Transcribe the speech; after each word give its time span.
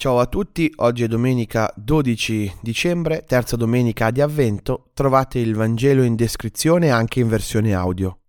Ciao 0.00 0.18
a 0.18 0.24
tutti, 0.24 0.72
oggi 0.76 1.02
è 1.02 1.08
domenica 1.08 1.70
12 1.76 2.54
dicembre, 2.62 3.22
terza 3.26 3.54
domenica 3.56 4.10
di 4.10 4.22
avvento, 4.22 4.86
trovate 4.94 5.40
il 5.40 5.54
Vangelo 5.54 6.02
in 6.02 6.16
descrizione 6.16 6.88
anche 6.88 7.20
in 7.20 7.28
versione 7.28 7.74
audio. 7.74 8.20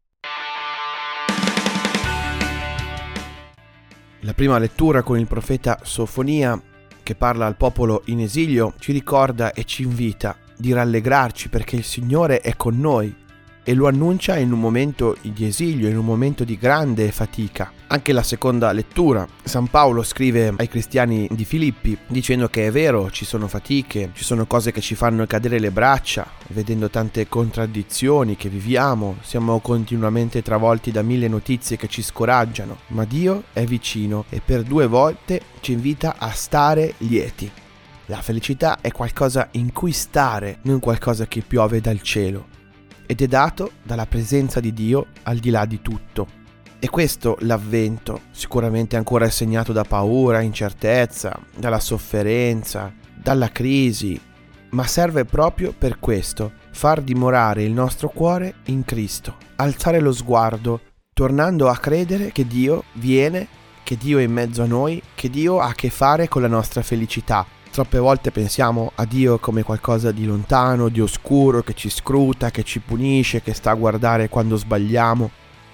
La 4.19 4.33
prima 4.33 4.57
lettura 4.57 5.01
con 5.01 5.17
il 5.17 5.27
profeta 5.27 5.79
Sofonia, 5.83 6.61
che 7.01 7.15
parla 7.15 7.45
al 7.45 7.55
popolo 7.55 8.01
in 8.07 8.19
esilio, 8.19 8.73
ci 8.77 8.91
ricorda 8.91 9.53
e 9.53 9.63
ci 9.63 9.83
invita 9.83 10.35
di 10.57 10.73
rallegrarci 10.73 11.47
perché 11.47 11.77
il 11.77 11.85
Signore 11.85 12.41
è 12.41 12.57
con 12.57 12.77
noi 12.77 13.15
e 13.63 13.73
lo 13.73 13.87
annuncia 13.87 14.35
in 14.37 14.51
un 14.51 14.59
momento 14.59 15.15
di 15.21 15.45
esilio, 15.45 15.87
in 15.87 15.97
un 15.97 16.03
momento 16.03 16.43
di 16.43 16.57
grande 16.57 17.13
fatica. 17.13 17.71
Anche 17.93 18.13
la 18.13 18.23
seconda 18.23 18.71
lettura, 18.71 19.27
San 19.43 19.67
Paolo 19.67 20.01
scrive 20.01 20.53
ai 20.55 20.69
cristiani 20.69 21.27
di 21.29 21.43
Filippi 21.43 21.97
dicendo 22.07 22.47
che 22.47 22.67
è 22.67 22.71
vero, 22.71 23.11
ci 23.11 23.25
sono 23.25 23.49
fatiche, 23.49 24.11
ci 24.13 24.23
sono 24.23 24.45
cose 24.45 24.71
che 24.71 24.79
ci 24.79 24.95
fanno 24.95 25.25
cadere 25.25 25.59
le 25.59 25.71
braccia, 25.71 26.25
vedendo 26.47 26.89
tante 26.89 27.27
contraddizioni 27.27 28.37
che 28.37 28.47
viviamo, 28.47 29.17
siamo 29.19 29.59
continuamente 29.59 30.41
travolti 30.41 30.89
da 30.89 31.01
mille 31.01 31.27
notizie 31.27 31.75
che 31.75 31.89
ci 31.89 32.01
scoraggiano, 32.01 32.77
ma 32.87 33.03
Dio 33.03 33.43
è 33.51 33.65
vicino 33.65 34.23
e 34.29 34.39
per 34.39 34.63
due 34.63 34.87
volte 34.87 35.41
ci 35.59 35.73
invita 35.73 36.15
a 36.17 36.31
stare 36.31 36.93
lieti. 36.99 37.51
La 38.05 38.21
felicità 38.21 38.79
è 38.79 38.93
qualcosa 38.93 39.49
in 39.51 39.73
cui 39.73 39.91
stare, 39.91 40.59
non 40.61 40.79
qualcosa 40.79 41.27
che 41.27 41.41
piove 41.41 41.81
dal 41.81 42.01
cielo 42.01 42.47
ed 43.05 43.21
è 43.21 43.27
dato 43.27 43.71
dalla 43.83 44.05
presenza 44.05 44.61
di 44.61 44.71
Dio 44.71 45.07
al 45.23 45.39
di 45.39 45.49
là 45.49 45.65
di 45.65 45.81
tutto. 45.81 46.39
E 46.83 46.89
questo 46.89 47.37
l'avvento 47.41 48.21
sicuramente 48.31 48.95
ancora 48.95 49.29
segnato 49.29 49.71
da 49.71 49.83
paura, 49.83 50.41
incertezza, 50.41 51.39
dalla 51.55 51.79
sofferenza, 51.79 52.91
dalla 53.13 53.51
crisi, 53.51 54.19
ma 54.71 54.87
serve 54.87 55.23
proprio 55.23 55.75
per 55.77 55.99
questo, 55.99 56.53
far 56.71 57.01
dimorare 57.01 57.61
il 57.61 57.71
nostro 57.71 58.09
cuore 58.09 58.55
in 58.65 58.83
Cristo, 58.83 59.35
alzare 59.57 59.99
lo 59.99 60.11
sguardo, 60.11 60.81
tornando 61.13 61.69
a 61.69 61.77
credere 61.77 62.31
che 62.31 62.47
Dio 62.47 62.85
viene, 62.93 63.47
che 63.83 63.95
Dio 63.95 64.17
è 64.17 64.23
in 64.23 64.31
mezzo 64.31 64.63
a 64.63 64.65
noi, 64.65 64.99
che 65.13 65.29
Dio 65.29 65.59
ha 65.59 65.67
a 65.67 65.73
che 65.73 65.91
fare 65.91 66.27
con 66.27 66.41
la 66.41 66.47
nostra 66.47 66.81
felicità, 66.81 67.45
Troppe 67.71 67.99
volte 67.99 68.31
pensiamo 68.31 68.91
a 68.95 69.05
Dio 69.05 69.39
come 69.39 69.63
qualcosa 69.63 70.11
di 70.11 70.25
lontano, 70.25 70.89
di 70.89 70.99
oscuro, 70.99 71.61
che 71.61 71.73
ci 71.73 71.89
scruta, 71.89 72.51
che 72.51 72.63
ci 72.63 72.79
punisce, 72.81 73.41
che 73.41 73.53
sta 73.53 73.71
a 73.71 73.75
guardare 73.75 74.27
quando 74.27 74.57
sbagliamo. 74.57 75.31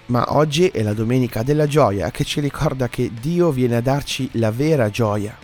Ma 0.08 0.38
oggi 0.38 0.68
è 0.68 0.84
la 0.84 0.94
domenica 0.94 1.44
della 1.44 1.68
gioia 1.68 2.12
che 2.12 2.24
ci 2.24 2.40
ricorda 2.40 2.88
che 2.88 3.12
Dio 3.20 3.52
viene 3.52 3.76
a 3.76 3.82
darci 3.82 4.30
la 4.34 4.52
vera 4.52 4.90
gioia, 4.90 5.36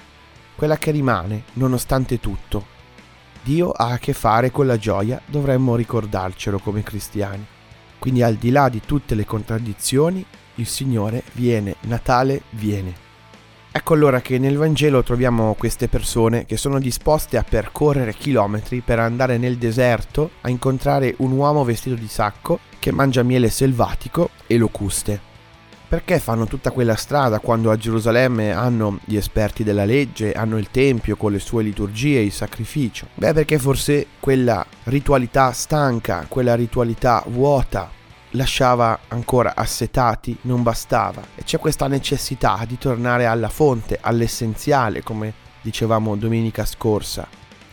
quella 0.56 0.78
che 0.78 0.92
rimane 0.92 1.44
nonostante 1.53 2.22
tutto. 2.22 2.72
Dio 3.44 3.72
ha 3.72 3.89
a 3.89 3.97
che 3.97 4.14
fare 4.14 4.52
con 4.52 4.66
la 4.66 4.78
gioia, 4.78 5.22
dovremmo 5.25 5.75
ricordarcelo 5.75 6.59
come 6.59 6.81
cristiani. 6.81 7.45
Quindi 8.00 8.23
al 8.23 8.36
di 8.36 8.52
là 8.52 8.69
di 8.69 8.80
tutte 8.86 9.16
le 9.16 9.25
contraddizioni, 9.25 10.25
il 10.56 10.67
Signore 10.67 11.23
viene, 11.34 11.75
Natale 11.81 12.44
viene. 12.52 13.02
Ecco 13.75 13.95
allora 13.95 14.22
che 14.22 14.38
nel 14.38 14.56
Vangelo 14.56 15.03
troviamo 15.03 15.56
queste 15.56 15.89
persone 15.89 16.45
che 16.45 16.58
sono 16.58 16.80
disposte 16.80 17.38
a 17.38 17.44
percorrere 17.44 18.14
chilometri 18.14 18.81
per 18.81 19.00
andare 19.00 19.38
nel 19.38 19.58
deserto 19.58 20.30
a 20.41 20.50
incontrare 20.50 21.16
un 21.17 21.31
uomo 21.31 21.64
vestito 21.64 21.95
di 21.95 22.08
sacco 22.08 22.59
che 22.78 22.91
mangia 22.91 23.23
miele 23.23 23.50
selvatico 23.50 24.30
e 24.54 24.58
locuste. 24.58 25.32
Perché 25.88 26.20
fanno 26.20 26.48
tutta 26.48 26.72
quella 26.72 26.96
strada 26.96 27.40
quando 27.40 27.70
a 27.70 27.78
Gerusalemme 27.78 28.52
hanno 28.52 29.00
gli 29.06 29.16
esperti 29.16 29.64
della 29.64 29.86
legge, 29.86 30.34
hanno 30.34 30.58
il 30.58 30.72
Tempio 30.72 31.16
con 31.16 31.32
le 31.32 31.40
sue 31.40 31.62
liturgie 31.62 32.18
e 32.18 32.23
il 32.23 32.32
sacrificio? 32.32 33.08
Beh, 33.14 33.34
perché 33.34 33.59
forse 33.59 34.08
quella 34.20 34.66
ritualità 34.86 35.52
stanca, 35.52 36.26
quella 36.28 36.56
ritualità 36.56 37.24
vuota, 37.28 37.91
lasciava 38.31 39.02
ancora 39.09 39.53
assetati 39.56 40.36
non 40.41 40.64
bastava 40.64 41.22
e 41.35 41.44
c'è 41.44 41.59
questa 41.59 41.88
necessità 41.88 42.64
di 42.68 42.78
tornare 42.78 43.25
alla 43.25 43.50
fonte, 43.50 44.00
all'essenziale, 44.02 45.03
come 45.03 45.34
dicevamo 45.62 46.16
domenica 46.16 46.66
scorsa. 46.66 47.28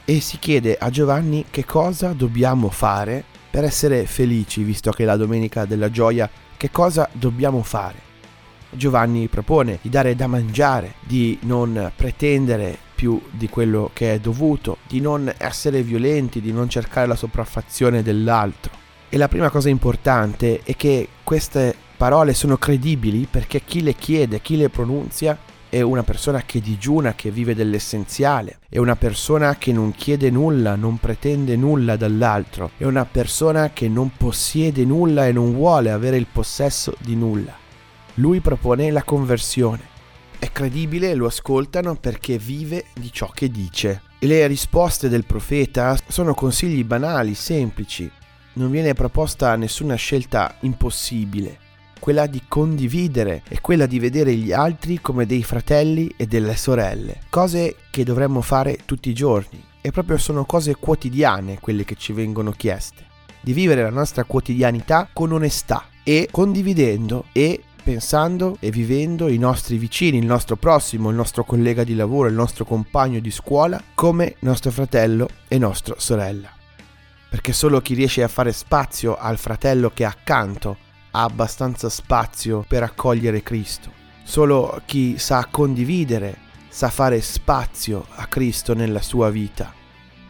E 0.04 0.20
si 0.20 0.38
chiede 0.38 0.76
a 0.78 0.90
Giovanni 0.90 1.46
che 1.50 1.64
cosa 1.64 2.12
dobbiamo 2.12 2.68
fare 2.68 3.24
per 3.50 3.64
essere 3.64 4.06
felici, 4.06 4.62
visto 4.62 4.90
che 4.90 5.04
la 5.04 5.16
domenica 5.16 5.64
della 5.64 5.90
gioia, 5.90 6.28
che 6.60 6.70
cosa 6.70 7.08
dobbiamo 7.12 7.62
fare. 7.62 7.96
Giovanni 8.68 9.28
propone 9.28 9.78
di 9.80 9.88
dare 9.88 10.14
da 10.14 10.26
mangiare, 10.26 10.96
di 11.00 11.38
non 11.44 11.90
pretendere 11.96 12.76
più 12.94 13.18
di 13.30 13.48
quello 13.48 13.90
che 13.94 14.12
è 14.12 14.20
dovuto, 14.20 14.76
di 14.86 15.00
non 15.00 15.32
essere 15.38 15.82
violenti, 15.82 16.42
di 16.42 16.52
non 16.52 16.68
cercare 16.68 17.06
la 17.06 17.16
sopraffazione 17.16 18.02
dell'altro. 18.02 18.72
E 19.08 19.16
la 19.16 19.26
prima 19.26 19.48
cosa 19.48 19.70
importante 19.70 20.60
è 20.62 20.76
che 20.76 21.08
queste 21.24 21.74
parole 21.96 22.34
sono 22.34 22.58
credibili 22.58 23.26
perché 23.30 23.62
chi 23.64 23.82
le 23.82 23.94
chiede, 23.94 24.42
chi 24.42 24.58
le 24.58 24.68
pronunzia 24.68 25.38
è 25.70 25.80
una 25.80 26.02
persona 26.02 26.42
che 26.42 26.60
digiuna, 26.60 27.14
che 27.14 27.30
vive 27.30 27.54
dell'essenziale, 27.54 28.58
è 28.68 28.78
una 28.78 28.96
persona 28.96 29.56
che 29.56 29.72
non 29.72 29.92
chiede 29.92 30.28
nulla, 30.28 30.74
non 30.74 30.98
pretende 30.98 31.54
nulla 31.54 31.96
dall'altro, 31.96 32.72
è 32.76 32.84
una 32.84 33.04
persona 33.04 33.70
che 33.70 33.88
non 33.88 34.10
possiede 34.16 34.84
nulla 34.84 35.28
e 35.28 35.32
non 35.32 35.54
vuole 35.54 35.92
avere 35.92 36.16
il 36.16 36.26
possesso 36.30 36.94
di 36.98 37.14
nulla. 37.14 37.56
Lui 38.14 38.40
propone 38.40 38.90
la 38.90 39.04
conversione. 39.04 39.88
È 40.40 40.50
credibile, 40.50 41.14
lo 41.14 41.26
ascoltano 41.26 41.94
perché 41.94 42.36
vive 42.36 42.86
di 42.94 43.12
ciò 43.12 43.28
che 43.28 43.48
dice. 43.48 44.02
E 44.18 44.26
le 44.26 44.46
risposte 44.48 45.08
del 45.08 45.24
profeta 45.24 45.96
sono 46.08 46.34
consigli 46.34 46.82
banali, 46.82 47.34
semplici, 47.34 48.10
non 48.54 48.70
viene 48.72 48.94
proposta 48.94 49.54
nessuna 49.54 49.94
scelta 49.94 50.56
impossibile. 50.60 51.69
Quella 52.00 52.26
di 52.26 52.42
condividere 52.48 53.42
e 53.46 53.60
quella 53.60 53.84
di 53.84 53.98
vedere 53.98 54.34
gli 54.34 54.52
altri 54.52 55.02
come 55.02 55.26
dei 55.26 55.42
fratelli 55.42 56.10
e 56.16 56.26
delle 56.26 56.56
sorelle, 56.56 57.20
cose 57.28 57.76
che 57.90 58.04
dovremmo 58.04 58.40
fare 58.40 58.78
tutti 58.86 59.10
i 59.10 59.14
giorni. 59.14 59.62
E 59.82 59.90
proprio 59.92 60.16
sono 60.16 60.46
cose 60.46 60.74
quotidiane 60.76 61.60
quelle 61.60 61.84
che 61.84 61.96
ci 61.96 62.14
vengono 62.14 62.52
chieste. 62.52 63.04
Di 63.42 63.52
vivere 63.52 63.82
la 63.82 63.90
nostra 63.90 64.24
quotidianità 64.24 65.10
con 65.12 65.32
onestà 65.32 65.84
e 66.02 66.26
condividendo 66.30 67.26
e 67.32 67.62
pensando 67.84 68.56
e 68.60 68.70
vivendo 68.70 69.28
i 69.28 69.36
nostri 69.36 69.76
vicini, 69.76 70.16
il 70.16 70.26
nostro 70.26 70.56
prossimo, 70.56 71.10
il 71.10 71.16
nostro 71.16 71.44
collega 71.44 71.84
di 71.84 71.94
lavoro, 71.94 72.28
il 72.28 72.34
nostro 72.34 72.64
compagno 72.64 73.20
di 73.20 73.30
scuola 73.30 73.78
come 73.94 74.36
nostro 74.40 74.70
fratello 74.70 75.28
e 75.48 75.58
nostra 75.58 75.94
sorella. 75.98 76.50
Perché 77.28 77.52
solo 77.52 77.82
chi 77.82 77.92
riesce 77.92 78.22
a 78.22 78.28
fare 78.28 78.52
spazio 78.52 79.16
al 79.16 79.36
fratello 79.36 79.90
che 79.90 80.04
è 80.04 80.06
accanto 80.06 80.88
ha 81.10 81.22
abbastanza 81.22 81.88
spazio 81.88 82.64
per 82.66 82.82
accogliere 82.82 83.42
Cristo. 83.42 83.90
Solo 84.22 84.80
chi 84.84 85.18
sa 85.18 85.46
condividere 85.50 86.36
sa 86.68 86.88
fare 86.88 87.20
spazio 87.20 88.06
a 88.14 88.26
Cristo 88.26 88.74
nella 88.74 89.02
sua 89.02 89.30
vita. 89.30 89.72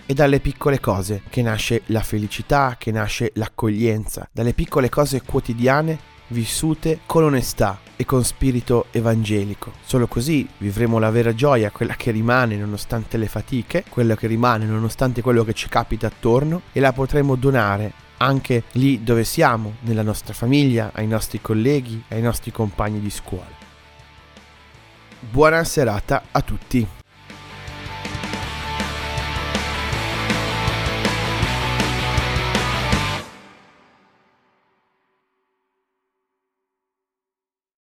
È 0.07 0.13
dalle 0.13 0.41
piccole 0.41 0.81
cose 0.81 1.23
che 1.29 1.43
nasce 1.43 1.83
la 1.87 2.01
felicità, 2.01 2.77
che 2.79 2.91
nasce 2.91 3.31
l'accoglienza, 3.35 4.29
dalle 4.33 4.55
piccole 4.55 4.89
cose 4.89 5.23
quotidiane 5.23 6.09
vissute 6.29 7.01
con 7.07 7.25
onestà 7.25 7.79
e 7.97 8.05
con 8.05 8.25
spirito 8.25 8.87
evangelico. 8.91 9.73
Solo 9.85 10.07
così 10.07 10.49
vivremo 10.59 10.99
la 10.99 11.11
vera 11.11 11.35
gioia, 11.35 11.71
quella 11.71 11.95
che 11.95 12.11
rimane 12.11 12.57
nonostante 12.57 13.19
le 13.19 13.29
fatiche, 13.29 13.85
quella 13.89 14.17
che 14.17 14.27
rimane 14.27 14.65
nonostante 14.65 15.23
quello 15.23 15.45
che 15.45 15.53
ci 15.53 15.69
capita 15.69 16.07
attorno 16.07 16.63
e 16.73 16.81
la 16.81 16.93
potremo 16.93 17.37
donare 17.37 17.93
anche 18.23 18.65
lì 18.73 19.03
dove 19.03 19.25
siamo, 19.25 19.77
nella 19.81 20.03
nostra 20.03 20.35
famiglia, 20.35 20.91
ai 20.95 21.07
nostri 21.07 21.41
colleghi, 21.41 22.03
ai 22.09 22.21
nostri 22.21 22.51
compagni 22.53 23.01
di 23.01 23.11
scuola. 23.11 23.59
Buona 25.21 25.65
serata 25.65 26.25
a 26.31 26.41
tutti. 26.43 27.00